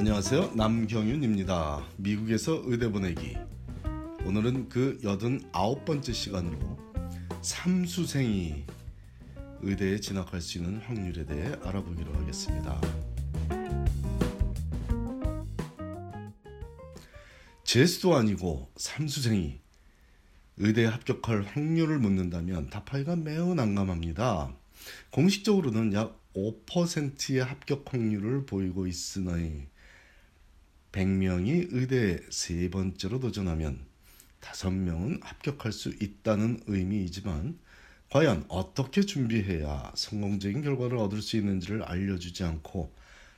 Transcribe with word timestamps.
안녕하세요. 0.00 0.52
남경윤입니다. 0.54 1.86
미국에서 1.98 2.62
의대 2.64 2.90
보내기. 2.90 3.36
오늘은 4.24 4.70
그 4.70 4.98
89번째 5.02 6.14
시간으로 6.14 6.78
삼수생이 7.42 8.64
의대에 9.60 10.00
진학할 10.00 10.40
수 10.40 10.56
있는 10.56 10.78
확률에 10.78 11.26
대해 11.26 11.54
알아보기로 11.62 12.14
하겠습니다. 12.14 12.80
재수도 17.64 18.16
아니고 18.16 18.72
삼수생이 18.76 19.60
의대에 20.56 20.86
합격할 20.86 21.42
확률을 21.42 21.98
묻는다면 21.98 22.70
답하기가 22.70 23.16
매우 23.16 23.54
난감합니다. 23.54 24.50
공식적으로는 25.10 25.92
약 25.92 26.18
5%의 26.34 27.44
합격 27.44 27.92
확률을 27.92 28.46
보이고 28.46 28.86
있으니 28.86 29.68
100명이 30.92 31.68
의대에 31.70 32.18
세 32.30 32.68
번째로 32.70 33.20
도전하면 33.20 33.80
5명은 34.40 35.22
합격할 35.22 35.72
수 35.72 35.90
있다는 35.90 36.60
의미이지만 36.66 37.58
과연 38.10 38.44
어떻게 38.48 39.02
준비해야 39.02 39.92
성공적인 39.94 40.62
결과를 40.62 40.98
얻을 40.98 41.22
수 41.22 41.36
있는지를 41.36 41.84
알려주지 41.84 42.42
않고 42.42 42.92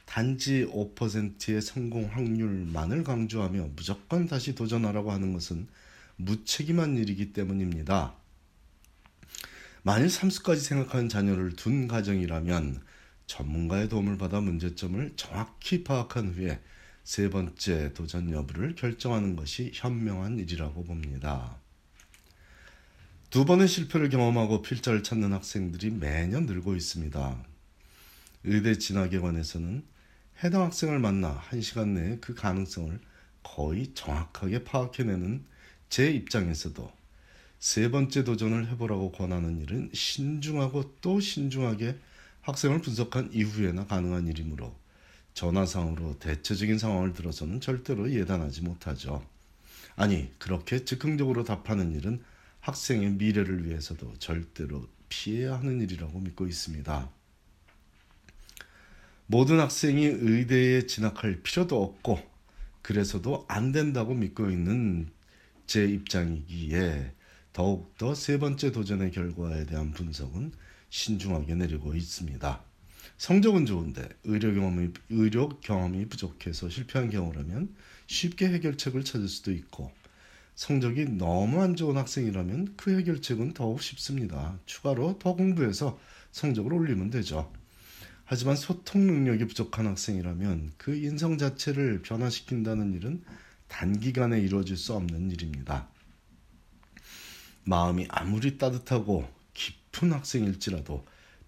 단지 0.07 0.67
5%의 0.67 1.61
성공 1.61 2.09
확률만을 2.11 3.05
강조하며 3.05 3.71
무조건 3.77 4.27
다시 4.27 4.55
도전하라고 4.55 5.13
하는 5.13 5.33
것은 5.33 5.69
무책임한 6.17 6.97
일이기 6.97 7.33
때문입니다. 7.33 8.15
만일 9.83 10.09
삼수까지 10.09 10.61
생각하는 10.61 11.09
자녀를 11.09 11.57
둔 11.57 11.89
가정이라면 11.89 12.83
전문가의 13.27 13.89
도움을 13.89 14.17
받아 14.19 14.41
문제점을 14.41 15.13
정확히 15.17 15.83
파악한 15.83 16.35
후에 16.35 16.61
세 17.05 17.31
번째 17.31 17.93
도전 17.95 18.31
여부를 18.31 18.75
결정하는 18.75 19.35
것이 19.35 19.73
현명한 19.75 20.39
일이라고 20.39 20.85
봅니다. 20.85 21.57
두 23.31 23.45
번의 23.45 23.67
실패를 23.67 24.09
경험하고 24.09 24.63
필자를 24.63 25.03
찾는 25.03 25.33
학생들이 25.33 25.91
매년 25.91 26.47
늘고 26.47 26.77
있습니다. 26.77 27.45
의대 28.45 28.79
진학에 28.79 29.19
관해서는 29.19 29.85
해당 30.45 30.63
학생을 30.63 30.99
만나 30.99 31.31
한 31.31 31.61
시간 31.61 31.95
내에 31.95 32.19
그 32.21 32.35
가능성을 32.35 33.01
거의 33.43 33.95
정확하게 33.95 34.65
파악해내는 34.65 35.45
제 35.89 36.11
입장에서도 36.11 36.93
세 37.59 37.91
번째 37.91 38.25
도전을 38.25 38.69
해보라고 38.71 39.13
권하는 39.13 39.61
일은 39.61 39.91
신중하고 39.93 40.97
또 41.01 41.21
신중하게 41.21 41.99
학생을 42.43 42.81
분석한 42.81 43.31
이후에나 43.33 43.87
가능한 43.87 44.27
일이므로 44.27 44.82
전화상으로 45.35 46.19
대체적인 46.19 46.79
상황을 46.79 47.13
들어서는 47.13 47.61
절대로 47.61 48.13
예단하지 48.13 48.63
못하죠. 48.63 49.25
아니, 49.97 50.31
그렇게 50.39 50.85
즉흥적으로 50.85 51.45
답하는 51.45 51.93
일은 51.93 52.23
학생의 52.61 53.13
미래를 53.13 53.67
위해서도 53.67 54.15
절대로 54.19 54.89
피해야 55.09 55.55
하는 55.57 55.81
일이라고 55.81 56.21
믿고 56.21 56.47
있습니다. 56.47 57.11
모든 59.27 59.61
학생이 59.61 60.05
의대에 60.05 60.87
진학할 60.87 61.41
필요도 61.43 61.83
없고 61.83 62.21
그래서도 62.83 63.47
안 63.49 63.73
된다고 63.73 64.15
믿고 64.15 64.51
있는 64.51 65.09
제 65.67 65.85
입장이기에 65.85 67.15
더욱더 67.53 68.15
세 68.15 68.39
번째 68.39 68.73
도전의 68.73 69.11
결과에 69.11 69.67
대한 69.67 69.93
분석은 69.93 70.53
신중하게 70.91 71.55
내리고 71.55 71.95
있습니다. 71.95 72.72
성적은 73.19 73.67
좋은데 73.67 74.09
의료 74.25 74.53
경험이 74.55 74.91
의료 75.11 75.49
경험이 75.61 76.07
부족해서 76.07 76.69
실패한 76.69 77.11
경우라면 77.11 77.75
쉽게 78.07 78.49
해결책을 78.49 79.05
찾을 79.05 79.29
수도 79.29 79.53
있고 79.53 79.93
성적이 80.55 81.07
너무 81.07 81.63
안 81.63 81.77
좋은 81.77 81.97
학생이라면 81.97 82.75
그 82.77 82.97
해결책은 82.99 83.55
더욱 83.55 83.81
쉽습니다. 83.83 84.59
추가로 84.67 85.19
더 85.19 85.35
공부해서 85.35 85.99
성적을 86.33 86.73
올리면 86.73 87.11
되죠. 87.11 87.51
하지만 88.25 88.57
소통 88.57 89.07
능력이 89.07 89.47
부족한 89.47 89.87
학생이라면 89.87 90.73
그 90.77 90.95
인성 90.95 91.39
자체를 91.39 92.03
변화시킨다는 92.03 92.95
일은 92.95 93.23
단기간에 93.69 94.41
이루어질 94.41 94.77
수 94.77 94.95
없는 94.95 95.31
일입니다. 95.31 95.89
마음이 97.65 98.07
아무리 98.09 98.59
따뜻하고 98.59 99.29
깊은 99.55 100.13
학생일지라도 100.13 101.05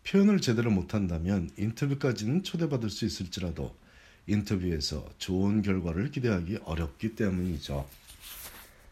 표현을 0.07 0.41
제대로 0.41 0.71
못한다면 0.71 1.51
인터뷰까지는 1.57 2.43
초대받을 2.43 2.91
수 2.91 3.07
있을지라도 3.07 3.75
인터뷰에서 4.27 5.09
좋은 5.19 5.63
결과를 5.63 6.11
기대하기 6.11 6.59
어렵기 6.65 7.15
때문이죠. 7.15 7.87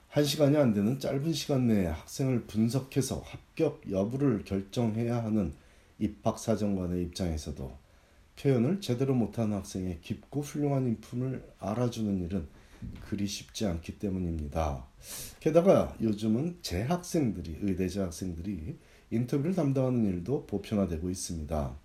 한 0.09 0.25
시간이 0.25 0.57
안 0.57 0.75
되는 0.75 0.99
짧은 0.99 1.33
시간 1.33 1.67
내에 1.67 1.87
학생을 1.87 2.45
분석해서 2.45 3.23
합격 3.27 3.83
여부를 3.91 4.45
결정해야 4.45 5.23
하는 5.23 5.53
입학사정관의 5.99 7.03
입장에서도 7.05 7.79
표현을 8.39 8.81
제대로 8.81 9.15
못하는 9.15 9.57
학생의 9.57 10.01
깊고 10.01 10.41
훌륭한 10.41 10.87
인품을 10.89 11.47
알아주는 11.59 12.25
일은 12.25 12.47
그리 13.09 13.27
쉽지 13.27 13.67
않기 13.67 13.99
때문입니다. 13.99 14.85
게다가 15.41 15.95
요즘은 16.01 16.59
재학생들이 16.63 17.59
의대 17.63 17.89
재 17.89 18.01
학생들이 18.01 18.77
인터뷰를 19.13 19.55
담당하는 19.55 20.05
일도 20.07 20.47
보편화되고 20.47 21.11
있습니다. 21.11 21.77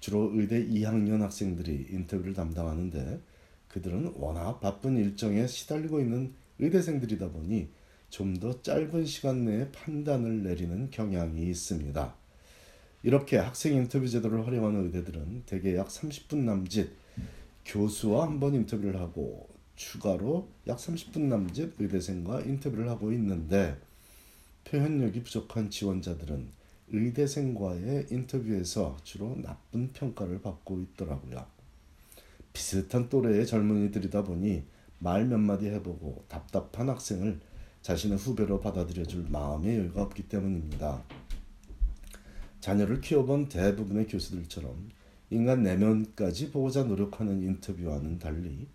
주로 0.00 0.30
의대 0.34 0.64
2학년 0.66 1.20
학생들이 1.20 1.88
인터뷰를 1.90 2.34
담당하는데 2.34 3.20
그들은 3.68 4.12
워낙 4.16 4.60
바쁜 4.60 4.96
일정에 4.98 5.46
시달리고 5.46 6.00
있는 6.00 6.34
의대생들이다 6.58 7.30
보니 7.30 7.68
좀 8.10 8.34
더 8.38 8.60
짧은 8.60 9.06
시간 9.06 9.46
내에 9.46 9.70
판단을 9.72 10.42
내리는 10.42 10.90
경향이 10.90 11.42
있습니다. 11.48 12.14
이렇게 13.04 13.38
학생 13.38 13.74
인터뷰 13.74 14.06
제도를 14.06 14.46
활용하는 14.46 14.84
의대들은 14.86 15.44
대개 15.46 15.74
약 15.76 15.88
30분 15.88 16.38
남짓 16.44 16.90
교수와 17.64 18.26
한 18.26 18.38
번 18.38 18.54
인터뷰를 18.54 19.00
하고 19.00 19.48
추가로 19.76 20.50
약 20.66 20.76
30분 20.76 21.22
남짓 21.22 21.74
의대생과 21.78 22.42
인터뷰를 22.42 22.90
하고 22.90 23.10
있는데 23.12 23.78
표현력이 24.64 25.22
부족한 25.22 25.70
지원자들은 25.70 26.48
의대생과의 26.88 28.06
인터뷰에서 28.10 28.96
주로 29.02 29.34
나쁜 29.36 29.88
평가를 29.92 30.42
받고 30.42 30.80
있더라고요. 30.80 31.46
비슷한 32.52 33.08
또래의 33.08 33.46
젊은이들이다 33.46 34.24
보니 34.24 34.64
말 34.98 35.24
몇 35.24 35.38
마디 35.38 35.66
해보고 35.66 36.24
답답한 36.28 36.88
학생을 36.88 37.40
자신의 37.80 38.18
후배로 38.18 38.60
받아들여줄 38.60 39.26
마음의 39.30 39.78
여유가 39.78 40.02
없기 40.02 40.28
때문입니다. 40.28 41.02
자녀를 42.60 43.00
키워본 43.00 43.48
대부분의 43.48 44.06
교수들처럼 44.06 44.90
인간 45.30 45.64
내면까지 45.64 46.52
보고자 46.52 46.84
노력하는 46.84 47.42
인터뷰와는 47.42 48.20
달리 48.20 48.68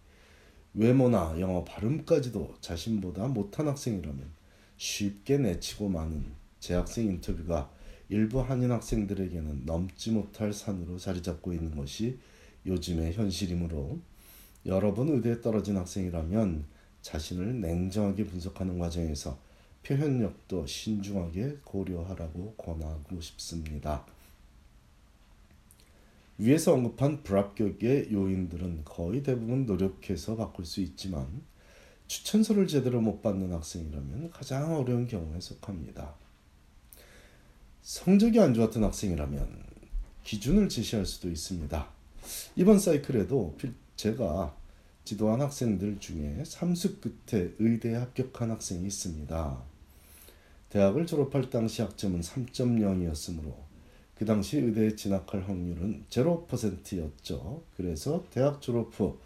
외모나 0.74 1.40
영어 1.40 1.64
발음까지도 1.64 2.56
자신보다 2.60 3.28
못한 3.28 3.68
학생이라면 3.68 4.30
쉽게 4.78 5.38
내치고 5.38 5.90
마는 5.90 6.26
재학생 6.60 7.06
인터뷰가 7.06 7.72
일부 8.10 8.42
한인 8.42 8.72
학생들에게는 8.72 9.66
넘지 9.66 10.12
못할 10.12 10.54
산으로 10.54 10.98
자리 10.98 11.22
잡고 11.22 11.54
있는 11.54 11.76
것이 11.76 12.18
요즘의 12.66 13.14
현실이므로 13.14 14.00
여러분 14.66 15.10
의대에 15.10 15.42
떨어진 15.42 15.78
학생이라면 15.78 16.66
자신을 17.02 17.60
냉정하게 17.62 18.26
분석하는 18.26 18.80
과정에서 18.80 19.40
표현력도 19.84 20.66
신중하게 20.66 21.60
고려하라고 21.64 22.56
권하고 22.56 23.22
싶습니다. 23.22 24.06
위에서 26.38 26.74
언급한 26.74 27.24
불합격의 27.24 28.12
요인들은 28.12 28.84
거의 28.86 29.24
대부분 29.24 29.66
노력해서 29.66 30.36
바꿀 30.36 30.66
수 30.66 30.82
있지만 30.82 31.42
추천서를 32.08 32.68
제대로 32.68 33.02
못 33.02 33.22
받는 33.22 33.52
학생이라면 33.52 34.32
가장 34.32 34.76
어려운 34.76 35.08
경우에 35.08 35.40
속합니다. 35.40 36.16
성적이 37.82 38.40
안 38.40 38.54
좋았던 38.54 38.84
학생이라면 38.84 39.64
기준을 40.24 40.70
제시할 40.70 41.06
수도 41.06 41.30
있습니다. 41.30 41.88
이번 42.56 42.80
사이클에도 42.80 43.58
제가 43.96 44.56
지도한 45.06 45.40
학생들 45.42 46.00
중에 46.00 46.44
삼수 46.46 47.00
끝에 47.00 47.52
의대에 47.60 47.96
합격한 47.96 48.52
학생이 48.52 48.86
있습니다. 48.88 49.64
대학을 50.70 51.06
졸업할 51.06 51.50
당시 51.50 51.82
학점은 51.82 52.20
3.0이었으므로 52.20 53.56
그 54.16 54.26
당시 54.26 54.58
의대에 54.58 54.96
진학할 54.96 55.48
확률은 55.48 56.04
0%였죠. 56.10 57.64
그래서 57.78 58.26
대학 58.32 58.62
졸업 58.62 59.00
후 59.00 59.18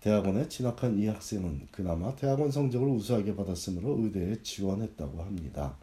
대학원에 0.00 0.48
진학한 0.48 0.98
이 0.98 1.06
학생은 1.06 1.68
그나마 1.70 2.14
대학원 2.16 2.50
성적을 2.50 2.88
우수하게 2.88 3.36
받았으므로 3.36 3.98
의대에 4.00 4.42
지원했다고 4.42 5.22
합니다. 5.22 5.76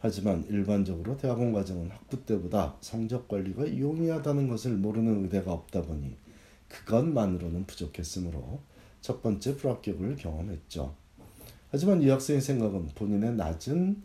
하지만 0.00 0.46
일반적으로 0.48 1.18
대학원 1.18 1.52
과정은 1.52 1.90
학부 1.90 2.24
때보다 2.24 2.76
성적 2.80 3.28
관리가 3.28 3.78
용이하다는 3.78 4.48
것을 4.48 4.72
모르는 4.72 5.24
의대가 5.24 5.52
없다 5.52 5.82
보니 5.82 6.16
그것만으로는 6.68 7.66
부족했으므로 7.66 8.60
첫 9.02 9.22
번째 9.22 9.56
불합격을 9.56 10.16
경험했죠. 10.16 10.94
하지만 11.70 12.02
이 12.02 12.08
학생의 12.08 12.40
생각은 12.40 12.88
본인의 12.94 13.34
낮은 13.34 14.02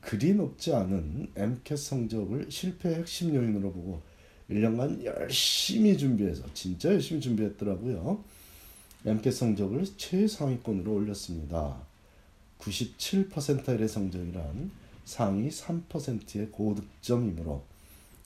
그리 0.00 0.34
높지 0.34 0.74
않은 0.74 1.28
MCAT 1.36 1.76
성적을 1.76 2.46
실패의 2.50 2.96
핵심 2.96 3.34
요인으로 3.34 3.72
보고 3.72 4.02
1년간 4.50 5.04
열심히 5.04 5.96
준비해서 5.96 6.44
진짜 6.52 6.92
열심히 6.92 7.20
준비했더라고요. 7.20 8.24
MCAT 9.06 9.30
성적을 9.30 9.86
최상위권으로 9.96 10.94
올렸습니다. 10.94 11.80
97%의 12.58 13.86
성적이란 13.86 14.72
상위 15.04 15.48
3%의 15.48 16.50
고득점이므로 16.50 17.62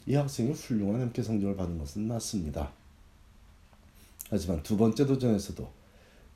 이 0.07 0.15
학생이 0.15 0.53
훌륭한 0.53 1.03
MCAT 1.03 1.23
성적을 1.23 1.57
받은 1.57 1.77
것은 1.77 2.09
맞습니다. 2.09 2.73
하지만 4.31 4.63
두 4.63 4.79
번째 4.79 5.05
도전에서도 5.05 5.71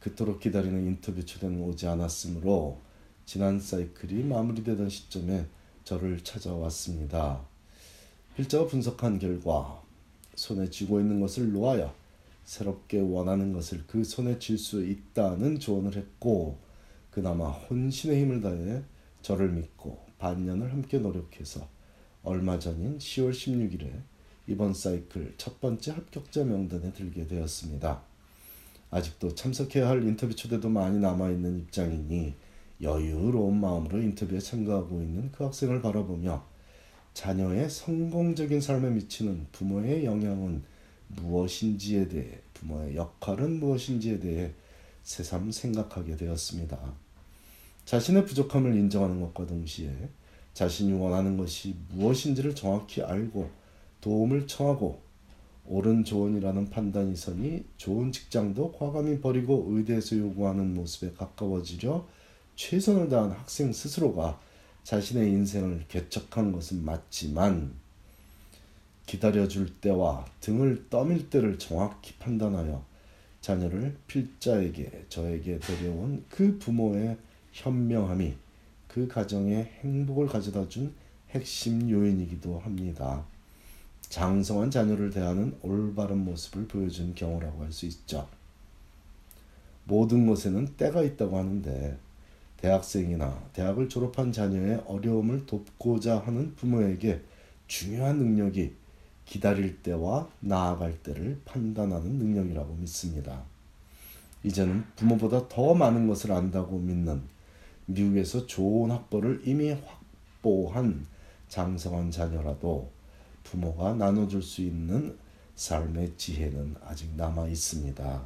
그토록 0.01 0.41
기다리는 0.41 0.89
인터뷰 0.89 1.25
초대는 1.25 1.63
오지 1.63 1.87
않았으므로 1.87 2.79
지난 3.25 3.59
사이클이 3.59 4.25
마무리되던 4.25 4.91
시점에 4.91 5.47
저를 5.85 6.23
찾아왔습니다. 6.23 7.41
필자가 8.37 8.67
분석한 8.67 9.19
결과 9.19 9.83
손에 10.35 10.69
쥐고 10.69 11.01
있는 11.01 11.21
것을 11.21 11.51
놓아야 11.51 11.95
새롭게 12.45 13.01
원하는 13.01 13.53
것을 13.53 13.85
그 13.87 14.05
손에 14.05 14.39
쥘 14.39 14.59
수 14.59 14.85
있다는 14.85 15.59
조언을 15.59 15.97
했고 15.97 16.59
그나마 17.11 17.49
혼신의 17.49 18.21
힘을 18.21 18.41
다해 18.41 18.83
저를 19.23 19.51
믿고 19.51 20.05
반년을 20.19 20.73
함께 20.73 20.99
노력해서 20.99 21.69
얼마 22.23 22.59
전인 22.59 22.99
10월 22.99 23.31
16일에 23.31 24.03
이번 24.47 24.75
사이클 24.75 25.35
첫 25.39 25.61
번째 25.61 25.93
합격자 25.93 26.45
명단에 26.45 26.93
들게 26.93 27.27
되었습니다. 27.27 28.03
아직도 28.91 29.35
참석해야 29.35 29.89
할 29.89 30.03
인터뷰 30.03 30.35
초대도 30.35 30.69
많이 30.69 30.99
남아있는 30.99 31.59
입장이니 31.61 32.35
여유로운 32.81 33.61
마음으로 33.61 34.01
인터뷰에 34.01 34.39
참가하고 34.39 35.01
있는 35.01 35.33
그 35.33 35.45
학생을 35.45 35.81
바라보며 35.81 36.45
자녀의 37.15 37.71
성공적인 37.71 38.61
삶에 38.61 38.91
미치는 38.91 39.47
부모의 39.53 40.05
영향은 40.05 40.63
무엇인지에 41.17 42.09
대해 42.09 42.41
부모의 42.55 42.97
역할은 42.97 43.61
무엇인지에 43.61 44.21
대해 44.21 44.53
새삼 45.03 45.53
생각하게 45.53 46.17
되었습니다. 46.17 46.79
자신의 47.85 48.25
부족함을 48.27 48.75
인정하는 48.75 49.21
것과 49.21 49.47
동시에 49.47 49.93
자신이 50.55 50.93
원하는 50.93 51.37
것이 51.37 51.75
무엇인지를 51.91 52.55
정확히 52.55 53.03
알고 53.03 53.51
도움을 54.01 54.47
청하고 54.47 55.03
옳은 55.67 56.05
조언이라는 56.05 56.71
판단이 56.71 57.17
서니 57.17 57.65
좋은 57.77 58.13
직장도 58.13 58.73
과감히 58.73 59.21
버리고 59.21 59.67
의대에서 59.71 60.17
요구하는 60.19 60.75
모습에 60.75 61.13
가까워지려 61.15 62.07
최선을 62.57 63.09
다한 63.09 63.33
학생 63.33 63.73
스스로가 63.73 64.41
자신의 64.85 65.31
인생을 65.31 65.87
개척한 65.89 66.53
것은 66.53 66.85
맞지만 66.85 67.75
기다려줄 69.07 69.81
때와 69.81 70.25
등을 70.41 70.87
떠밀 70.89 71.29
때를 71.31 71.59
정확히 71.59 72.15
판단하여 72.15 72.85
자녀를 73.41 73.97
필자에게 74.07 75.05
저에게 75.09 75.59
데려온 75.59 76.25
그 76.31 76.59
부모의 76.59 77.19
현명함이 77.53 78.35
그 78.89 79.07
가정의 79.07 79.65
행복을 79.83 80.27
가져다 80.27 80.69
준 80.69 80.95
핵심 81.31 81.91
요인이기도 81.91 82.59
합니다. 82.61 83.25
장성한 84.09 84.71
자녀를 84.71 85.11
대하는 85.11 85.57
올바른 85.63 86.19
모습을 86.25 86.67
보여준 86.69 87.15
경우라고 87.15 87.63
할 87.65 87.73
수 87.73 87.87
있죠. 87.87 88.29
모든 89.85 90.27
것에는 90.27 90.77
때가 90.77 91.03
있다고 91.03 91.37
하는데 91.37 91.99
대학생이나 92.59 93.43
대학을 93.53 93.89
졸업한 93.89 94.33
자녀의 94.33 94.85
어려움을 94.87 95.45
돕고자 95.45 96.21
하는 96.21 96.55
부모에게 96.55 97.21
중요한 97.67 98.19
능력이 98.19 98.73
기다릴 99.27 99.83
때와 99.83 100.29
나아갈 100.41 101.03
때를 101.03 101.41
판단하는 101.45 102.13
능력이라고 102.13 102.75
믿습니다. 102.75 103.43
이제는 104.43 104.85
부모보다 104.97 105.49
더 105.49 105.75
많은 105.75 106.07
것을 106.07 106.33
안다고 106.33 106.79
믿는 106.79 107.23
미국에서 107.87 108.47
좋은 108.47 108.91
학벌을 108.91 109.43
이미 109.45 109.73
확보한 109.73 111.07
장성한 111.49 112.11
자녀라도 112.11 112.91
부모가 113.43 113.95
나눠줄 113.95 114.43
수 114.43 114.63
있는 114.63 115.17
삶의 115.55 116.15
지혜는 116.17 116.77
아직 116.85 117.15
남아 117.17 117.47
있습니다. 117.49 118.23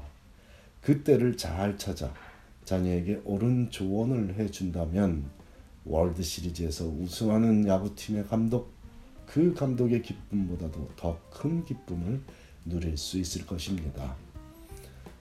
그때를 0.80 1.36
잘 1.36 1.76
찾아 1.76 2.12
자녀에게 2.64 3.22
옳은 3.24 3.70
조언을 3.70 4.34
해준다면 4.34 5.30
월드 5.84 6.22
시리즈에서 6.22 6.86
우승하는 6.86 7.66
야구팀의 7.66 8.26
감독 8.26 8.77
그 9.32 9.54
감독의 9.54 10.02
기쁨보다도 10.02 10.90
더 10.96 11.18
큰 11.30 11.64
기쁨을 11.64 12.20
누릴 12.64 12.96
수 12.96 13.18
있을 13.18 13.46
것입니다. 13.46 14.16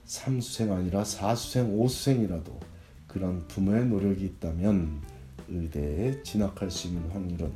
3수생 0.06 0.72
아니라 0.72 1.02
4수생, 1.02 1.78
5수생이라도 1.78 2.58
그런 3.06 3.46
부모의 3.46 3.86
노력이 3.86 4.24
있다면 4.24 5.00
의대에 5.48 6.22
진학할 6.22 6.70
수 6.70 6.88
있는 6.88 7.08
확률은 7.10 7.52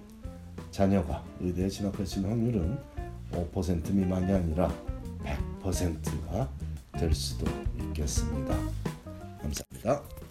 자녀가 0.70 1.24
의대에 1.40 1.68
진학할 1.68 2.06
수 2.06 2.18
있는 2.18 2.30
확률은 2.30 2.78
5% 3.32 3.92
미만이 3.92 4.32
아니라 4.32 4.72
100%가 5.62 6.50
될 6.92 7.14
수도 7.14 7.46
있겠습니다. 7.78 8.56
감사합니다. 9.40 10.21